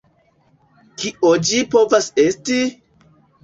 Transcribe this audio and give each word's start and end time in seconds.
Kio 1.03 1.31
ĝi 1.51 1.61
povas 1.77 2.11
esti? 2.27 2.61